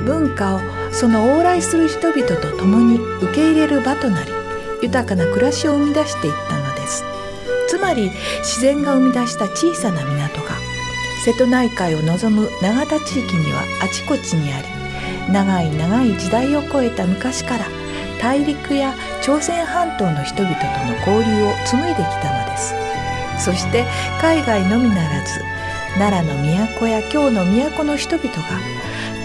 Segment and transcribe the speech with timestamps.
[0.00, 0.60] 文化を
[0.92, 4.32] その往来する人々と共に受け入れる場となり
[4.82, 7.04] 豊かな暮らしを生み出していったのです。
[7.68, 8.10] つまり
[8.40, 10.56] 自然が生み出した小さな港が
[11.24, 17.66] 瀬戸内海を望む永田地域にはあちこちにあり長い長い時代を超えた昔から
[18.20, 22.74] 大陸や朝鮮半島の人々との交流を紡いできたのです。
[23.38, 23.86] そして
[24.20, 25.40] 海外のみならず
[25.98, 26.42] 奈良の
[26.78, 28.42] 都や京の都の人々が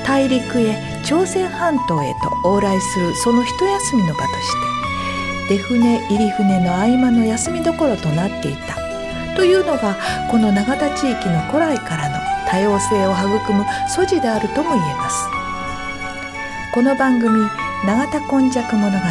[0.05, 4.25] 大陸へ朝鮮半島へと往来するその一休みの場と
[5.47, 8.75] して出船入り船の合間の休みどころとなっていた
[9.35, 9.97] というのが
[10.29, 12.15] この永田地域の古来からの
[12.49, 15.35] 多様性を育む素地であるとも言えます。
[16.75, 17.41] この番組
[17.87, 19.05] 「永田今昔物語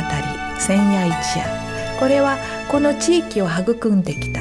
[0.59, 1.47] 千夜一夜」
[1.99, 2.37] これは
[2.69, 4.41] この地域を育んできた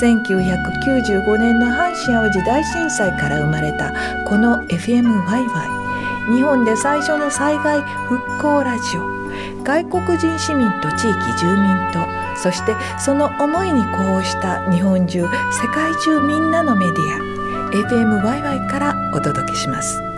[0.00, 3.92] 1995年の阪神・淡路大震災から生まれた
[4.26, 5.82] この FMYY
[6.34, 9.22] 日本で最初の災害復興ラジオ。
[9.64, 15.28] 外国人市民と地域住民とそしてその思いに呼応した日本中世
[15.72, 17.32] 界中みんなのメディア。
[17.72, 20.11] FMYY からお届けします。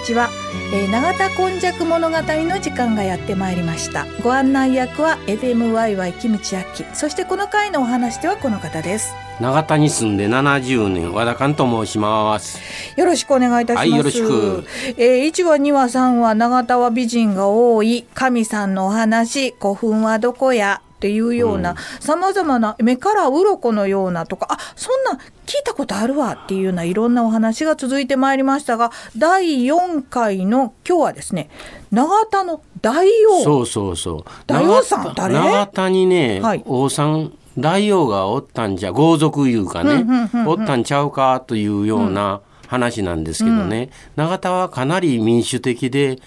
[0.00, 0.30] にちは、
[0.72, 4.06] えー、永田今昔物語の時間がやってまいりました。
[4.22, 6.84] ご案内役は FMYY キムチヤキ。
[6.94, 9.12] そしてこの回のお話ではこの方です。
[9.40, 12.58] 永田に住んで70年和田寛と申します。
[12.96, 14.64] よろしくお願いいたします、はい、よろしく、
[14.96, 18.06] えー、1話2話3話永田は美人が多い。
[18.14, 31.48] 神さんのお話古墳はどこやっていうようなさまざまな目から鱗のようなとかあそんな聞いたことあるわっていうようないろんなお話が続いてまいりましたが第4回の今日はですね
[31.90, 33.42] 永田の大王。
[33.42, 34.24] そうそうそう。
[34.46, 35.34] 大王さん誰？
[35.34, 40.04] 永田にね、はい、王さん大王がおったんじゃ豪族いうかね、
[40.46, 46.18] おったんちゃうかというような話なんですけどね、うん、永田はかなり民主的で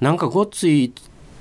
[0.00, 0.92] なんかごっつい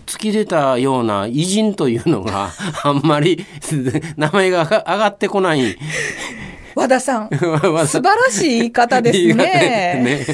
[0.06, 2.52] 突き出たような偉人というのが
[2.84, 3.46] あんまり
[4.18, 5.78] 名前が上がってこない。
[6.76, 7.30] 和田さん。
[7.30, 9.34] 素晴らしい言い方ですね。
[9.34, 10.26] ね。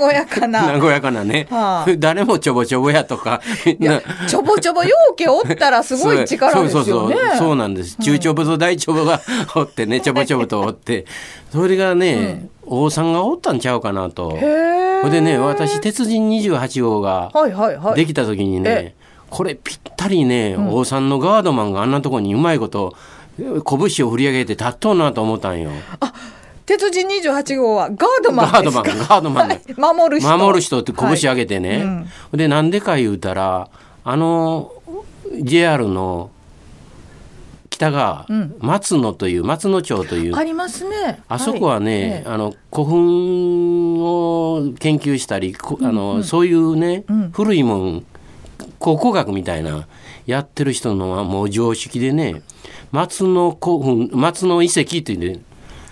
[0.00, 0.76] 和やかな。
[0.76, 3.40] 和やかなね、はあ、誰もちょぼちょぼやとか。
[4.26, 6.80] ちょぼちょぼようけおったらすごい力ですよね。
[6.80, 7.36] そうそうそう。
[7.38, 7.96] そうなんです。
[8.00, 9.22] 中ちょぼと大ちょぼが
[9.54, 11.06] おってねちょぼちょぼとおって。
[11.52, 14.36] それがね、うん、王さんがおったんちゃうかなと
[15.02, 17.32] ほいでね私鉄人28号が
[17.94, 18.94] できた時にね、はいはいはい、
[19.30, 22.94] これぴったりね、うん、王さんのガードマンがあんなとこにうまいこと
[23.38, 25.70] 拳を振り上げて立っとんなと思ったんよ。
[26.00, 26.12] あ
[26.64, 30.36] 鉄人28号はガードマンガードマンガードマン、 守る人。
[30.36, 31.80] 守る人って拳上げてね、はい。
[31.80, 33.68] うん、でなんでか言うたら
[34.04, 34.72] あの
[35.42, 36.30] JR の
[37.76, 41.20] 北側、うん、松野という松野町というありますね。
[41.28, 48.06] あそこはね、はい、あの古墳を研究したり、あの、そういうね、うん、古いもん
[48.78, 49.86] 考古学みたいな
[50.24, 52.42] やってる人のはもう常識でね
[52.92, 55.42] 松の古墳松の遺跡っていう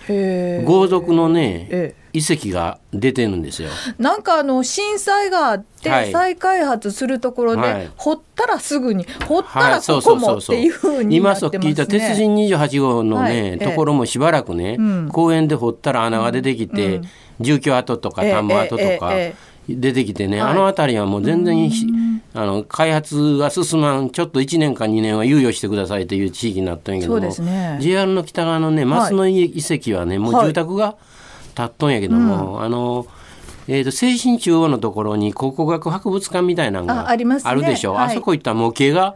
[0.07, 3.69] ね豪族のね遺跡が出てるんですよ。
[3.99, 14.77] なんかあの震災があって再開発するところで、はい、掘ったらすぐに掘ったらここもっていうふうに今そ聞いた鉄人28号のね、はい、ところもしばらくね、
[15.11, 17.07] 公園で掘ったら穴が出てきて、うん、
[17.41, 19.11] 住居跡とか田んぼ跡とか。
[19.67, 21.71] 出てきてね、あの辺りはもう全然、
[22.35, 30.97] あの開発が進まんちょっと1年か2年は猶予してくださいという地域になったんやけども、ね、JR の北側のね松の遺跡はね、もう住宅が
[31.55, 33.07] 建っとんやけども、あの
[33.67, 37.15] えーと、精神中央のところに考古学博物館みたいなのがあ
[37.55, 37.97] るでしょ。
[37.97, 39.15] あ,、あそこ行った模型が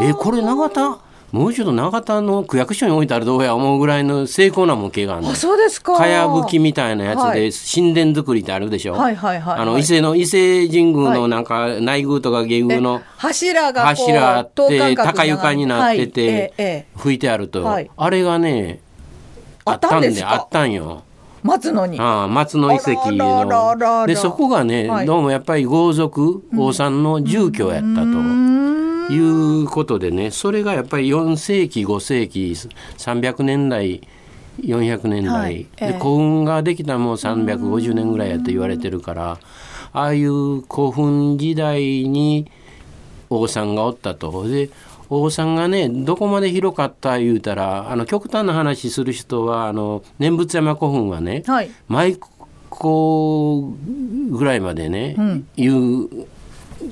[0.00, 1.00] えー、これ永田
[1.32, 5.96] もうちょっと永田の区役所に置いてあるどうや思うぐらいの精巧な模型があるあそうですか。
[5.96, 17.18] かやぶきみたいなやつで、はい、神殿作りってあるでしょ、はいはいはい、あの伊勢の伊勢神宮のなんか内宮とか下宮の柱が柱あって高床になってて、拭い。
[17.18, 18.80] てあると、あれがね
[19.64, 21.02] あったんであったんよ。
[21.42, 22.00] 松野に。
[22.00, 24.06] ああ松野遺跡の。
[24.06, 28.52] でそこがね、はい、どうもやっぱり豪族王さんの住居やったと。
[29.10, 34.00] いうことでねそれがやっぱり4世紀5世紀300年代
[34.60, 35.66] 400年代、はい。
[35.78, 39.38] えー、で古墳ができたのも350年ぐらいやと言われてるから
[39.92, 42.50] ああいう古墳時代に
[43.28, 44.46] 王さんがおったと。
[44.46, 44.70] で
[45.20, 52.18] 王さんがねどこまで広かった言うたらあの極端な話する人はあの念仏山古墳はね、はい、舞妓
[54.30, 56.26] ぐらいまでね、うん、いう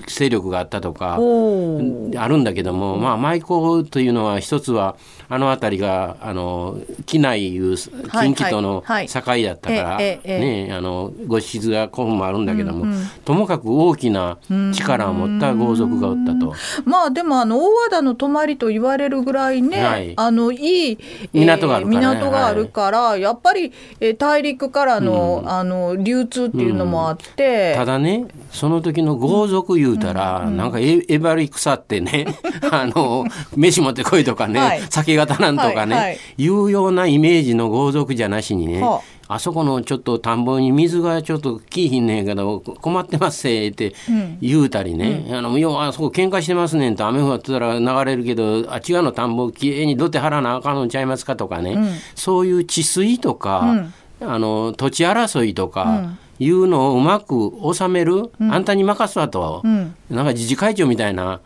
[0.06, 4.96] 勢力があったとかあるんだけども、まあ、舞妓というのは一つは
[5.28, 14.38] あの辺りがあの畿内いう近畿との境だったから、ね、あのご質が古墳もあるんだけども、うんうん、ともかく大きな
[14.74, 16.54] 力を持った豪族がおったと。
[16.84, 20.98] まあでもあの大和田の泊まりと言われるぐらいね、はい、あのいい、
[21.32, 32.26] 港があるから、ね、港があるから、はい、やっぱり、え大陸からの,、あの流通っていうのもあって、ただねその時の豪族言うたら、うん、なんかええばり腐ってね
[32.70, 33.24] あの
[33.56, 43.94] 飯持ってこいとかね、はい、酒型なんとかね、はいはい、いうようなイメージの豪族じゃなしにね、はあ、あそこのちょっと田んぼに水がちょっときいひんねんけど困ってますせって
[44.40, 53.84] 言うたりね、うん、あの要はあそこ喧嘩してますねんと雨降ったら流れるけどあっち側の田んぼきれいに土手張らなあかんのちゃいますかとかね、うん、そういう治水とか、
[54.20, 61.40] あの土地争いとか、いうのをうまく収める、うん、あんたに任すわと、うん、なんか自治会長みたいな。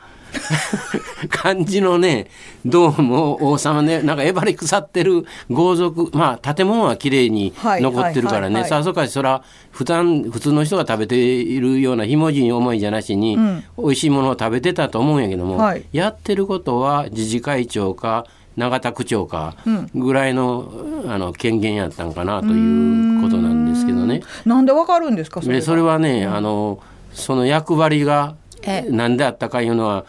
[1.31, 2.26] 感じのね
[2.67, 18.26] どうも王様ねなんかえばり腐ってる豪族まあ建物は綺麗に残ってるからね、さぞかしそら普段普通の人が食べているようなひもじい思いじゃなしに、うん、美味しいものを食べてたと思うんやけども、はい、やってることは自治会長か
[18.56, 19.56] 永田区長か
[19.94, 24.22] ぐらいのうん、あの権限やったんかなということなんですけどね。
[24.44, 26.80] なんでわかるんですかそれそれはね、うん、あの
[27.12, 28.36] その役割が
[28.90, 30.04] 何であったかいうのは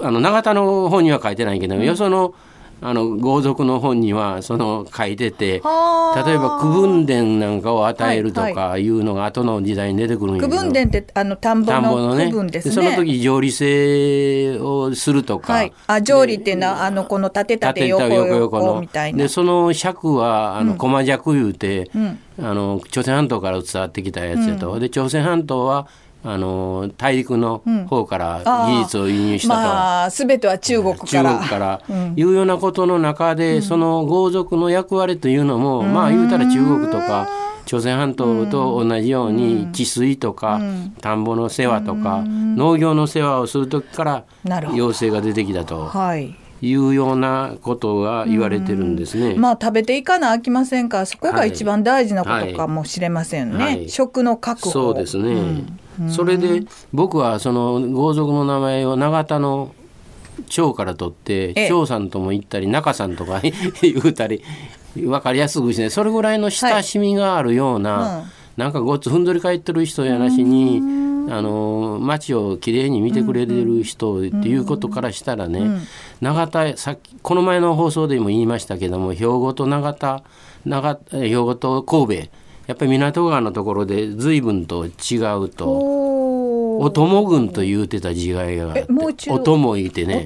[0.00, 2.34] あの永田の方には書いてないけど、うん、よその
[2.82, 12.74] あの豪族の本にはその書いてて例えば区分田なんかを与えるとかいうのが後の時代に出てくるんやけど、区分田ってあの田んぼの区分ですね。
[12.74, 18.80] その時条理制をするとか、はい、あ条理っていうのはあのこの縦縦横横の。
[18.80, 19.18] みたいな。
[19.18, 25.86] でその尺はあの駒尺いうて、うん、あの朝鮮半島から伝わってきたやつやと、うん、で朝鮮半島は
[26.22, 31.06] あの大陸の方から技術を輸入したと、うんまあ、全ては中国から。
[31.06, 31.80] 中国から。
[32.16, 37.28] いうようなことの中で、うん、その豪族の役割というのも、うん、まあ言うたら中国とか
[37.70, 40.60] 朝鮮半島と同じように治水とか、
[41.00, 44.24] 田んぼの世話とか、農業の世話をする時から
[44.74, 45.86] 要請が出てきたと。
[45.86, 46.34] はい。
[46.62, 49.34] いうようなことが言われてるんですね。
[49.34, 50.98] まあ食べていかなあきませんか。
[50.98, 53.64] らそこが一番大事なことかもしれませんね。
[53.64, 53.76] はい。
[53.76, 54.70] はい、食の確保。
[54.70, 55.64] そうですね。
[55.98, 56.10] うん。
[56.10, 59.74] それで僕はその豪族の名前を永田の
[60.48, 63.40] 長から取って長さんとも言ったり中さんとか
[63.82, 64.42] 言うたり
[64.96, 68.24] 分かりやすくしてそれぐらいの親しみがあるような、はいうん、
[68.56, 70.80] なんかごっつふんどり返ってる人やなしに
[71.30, 75.80] あの街をきれいに見てくれてる人っていうことからしたらね、
[76.20, 80.24] 永田さっきこの前の放送でも言いましたけども兵庫と永田
[80.64, 82.30] 長兵庫と神戸
[82.70, 88.86] やっぱり港川のところで随分と違うとお供軍と言うてた時代があって
[89.28, 90.24] お供いてね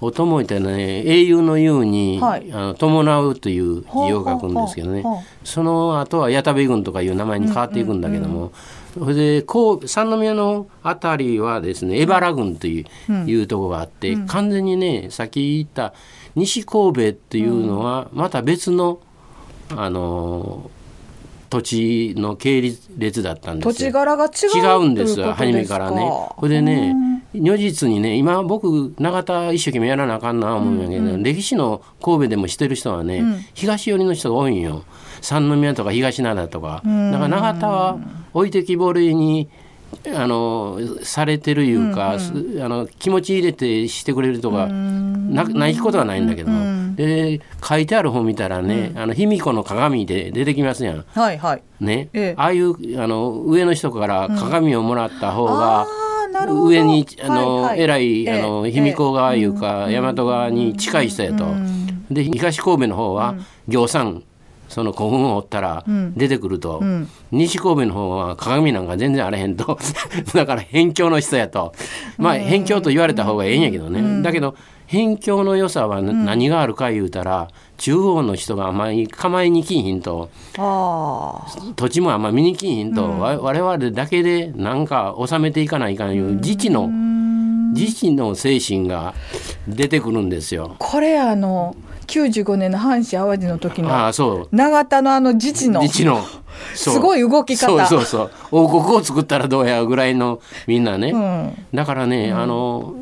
[0.00, 0.42] お供？
[0.42, 5.04] いてね英雄のように、はい、あの伴うという字を書くんですけどね、
[5.44, 8.52] その後は矢田部軍とかいう名前に変わっていくんだけども、
[8.94, 15.94] それでこう三宮の辺りはですね荏原郡という,、いうところがあって、完全にねさっき言った
[16.34, 18.98] 西神戸っていうのはまた別の、
[19.70, 20.70] あの
[21.54, 22.60] 土地の系
[22.98, 26.00] 列だったんです土地柄が違う違うんです初めからね。
[26.36, 26.96] これでね
[27.32, 34.84] 如実にね今僕永田一生懸命やらなあかんな思うんやけど、うんうん、歴史の神戸でもしてる人はね、うん、東寄りの人が多いんよ。
[35.20, 36.82] 三宮とか東灘とか。
[36.82, 37.98] だから永田は
[38.32, 39.48] 置いてきぼりに
[40.12, 51.04] あのされてるいうか、うんうん、あの気持ち入れてしてくれるとかなないことはないんだけど、うん、で書いてある本見たらね「うん、あの卑弥呼の鏡」で出てきますやん。
[51.14, 51.62] はいはい。
[51.80, 55.86] ね、ええ、ああいうあの上の人から鏡をもらった方が、
[56.48, 61.44] うん、上にあの、はいはい、偉いあの卑弥呼側いうか、大和側に近い人やと。
[62.10, 63.34] で東神戸の方は
[63.68, 64.22] 行さん
[64.68, 65.84] その古墳を折ったら
[66.16, 69.78] 出てくると、うん、西神戸の方は鏡なんか全然あれへんと。
[70.34, 71.72] だから辺境の人やと。
[72.18, 77.48] まあ辺境と言われた方がええんやけどね、うん、だけど辺境の良さは何があるか言うたら、
[77.78, 80.30] 中央の人があんまり構えにきひんと。
[81.76, 86.88] 土地もあんまり見にきひんと、うん、我々だけで何か収めていかないかんいう自治の
[87.74, 89.14] 自治の精神が
[89.66, 90.76] 出てくるんですよ。
[90.78, 91.76] これあの
[92.06, 94.56] 95年の阪神・淡路の時のあそう。
[94.56, 95.80] 永田のあの自治の。
[95.80, 96.22] 自治の
[96.74, 97.86] すごい動き方。
[97.86, 98.30] そうそうそう。
[98.50, 102.94] 王国を作ったらどうやぐらいのみんなね、うん、だからね、うん、あの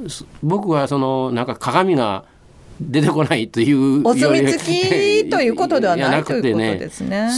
[0.42, 2.24] 僕はそのなんか鏡が
[2.80, 4.64] 出てこないというお墨付
[5.22, 7.30] きということではないということですね。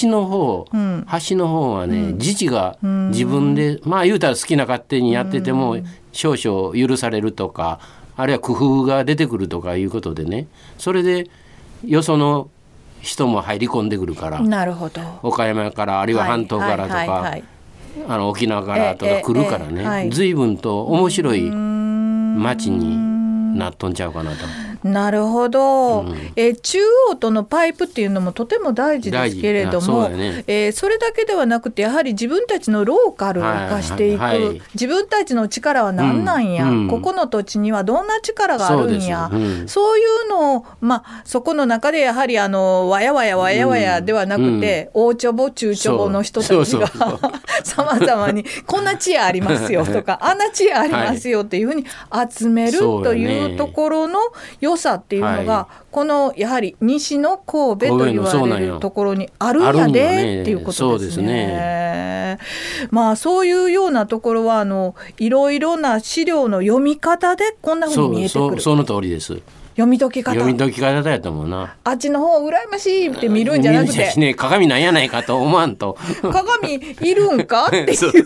[0.00, 5.76] 橋の方、うん、橋の方はね、自治が自分で、まあ言うたら好きな勝手にやってても
[6.12, 7.80] 少々許されるとか
[8.16, 10.46] あるいは工夫が出てくるとかいうことでね。
[10.78, 11.28] それで
[11.84, 12.48] よその
[13.06, 15.00] 人も入り込んでくるからなるほど。
[15.22, 17.36] 岡山からあるいは半島からとか、
[18.08, 24.38] あの沖縄からとか来るからね、随分と面白い町になっとんちゃうかなと。
[24.82, 26.78] なるほど、うん、え中
[27.10, 30.44] 央とのパイプっていうのもとても大事ですけれどもそ,、ね。
[30.46, 39.30] えー、それだけではなくてやはり自分たちのローカルを生かしていく、はいはい、自分たちの力は何なんや、うん、ここの土地にはどんな力があるんや、
[39.66, 46.86] そういうのを、まあ、そこの中でやはりあのわやわやわやわやではなくて、大ちょぼ中ちょぼの人たちが
[47.64, 51.84] さまざまにこんな知恵ありますよとかあんな知恵ありますよっていうふうに
[52.30, 54.18] 集めるというところの
[54.66, 61.26] 良さっていうのが、はい、このやはり西の神戸と言われるところにあるんやでっていうことですね。
[61.26, 62.38] ね
[62.90, 68.60] まあそういうようなところはあのいろいろな資料の読み方でこんなふうに見えてくる。
[68.60, 69.40] その通りです。
[69.76, 70.32] 読み解き方。
[70.34, 71.76] 読み解き方だやと思うな。
[71.84, 75.98] あっちの方羨ましいって見るんじゃなくて、ね、鏡なんやないかと思わんと。
[76.22, 77.66] 鏡いるんか？
[77.68, 78.24] っていう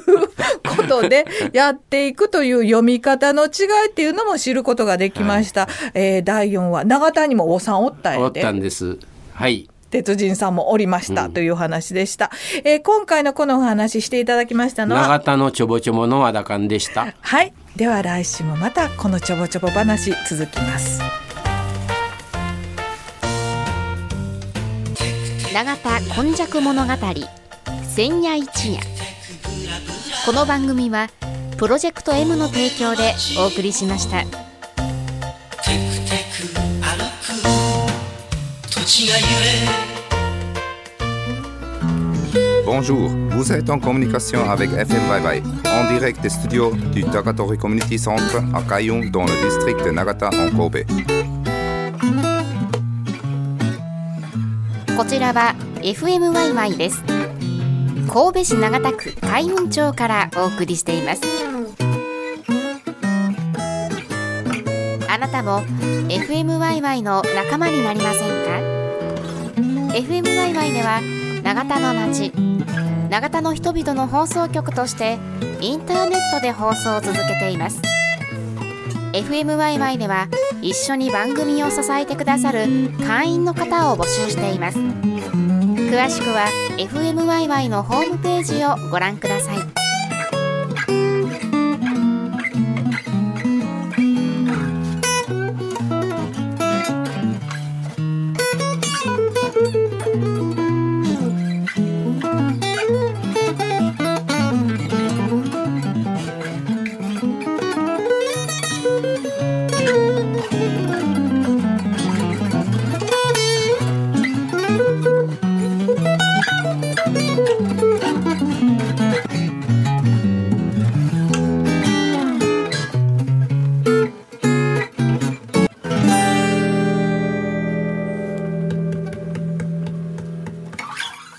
[0.76, 3.48] ことでやっていくという読み方の違
[3.86, 8.24] いっていうのも知ることができました、はい、えー、第4話永田にもおさんおったんやで。
[8.24, 8.96] おったんです。
[9.34, 9.68] はい。
[9.90, 12.30] 鉄人さんもおりましたという話でした、
[12.64, 17.12] うん、えー、今回のこのお話していただきましたのは永田のちょぼちょぼの和田館でした。
[17.20, 17.52] はい。
[17.74, 21.00] では来週もまたこのちょぼちょぼ話続きます
[25.52, 26.92] 永田今昔物語
[27.88, 28.80] 千夜一夜
[30.24, 31.08] この番組は
[31.56, 34.36] プロジェクト M の提供でお送りしましたテク
[36.08, 36.46] テク
[36.80, 37.32] 歩く
[38.70, 39.90] 土地が揺れ。
[42.64, 47.98] Bonjour, vous êtes en communication avec FM Bye Bye, en direct des studios du Takatori Community
[47.98, 50.84] Center à Kayun dans le district de Nagata en Kobe.
[55.00, 57.02] こちらは FM ワイワイです。
[58.06, 61.22] 神戸市長田区海運町からお送りしています。
[65.08, 65.62] あなたも
[66.10, 68.58] FM ワイワイの仲間になりませんか
[69.94, 71.00] ？FM ワイワイでは
[71.44, 72.30] 永田の街
[73.08, 75.18] 永田の人々の放送局として
[75.62, 77.80] インターネットで放送を続けています。
[79.14, 80.28] FM ワイワイでは
[80.62, 82.66] 一緒に番組を支えてくださる
[83.06, 84.78] 会員の方を募集しています。
[84.78, 86.48] 詳しくは
[86.78, 89.79] FM ワイワイのホームページをご覧ください。